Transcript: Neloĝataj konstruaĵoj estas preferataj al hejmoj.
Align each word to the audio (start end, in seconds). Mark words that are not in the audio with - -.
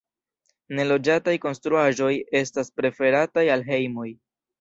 Neloĝataj 0.77 1.35
konstruaĵoj 1.43 2.09
estas 2.39 2.73
preferataj 2.79 3.45
al 3.57 3.67
hejmoj. 3.69 4.09